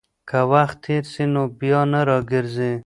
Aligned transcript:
که 0.29 0.39
وخت 0.51 0.77
تېر 0.85 1.03
سي، 1.13 1.23
نو 1.33 1.41
بيا 1.59 1.81
نه 1.91 2.01
راګرځي. 2.09 2.71